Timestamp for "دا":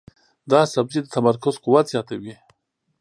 0.51-0.61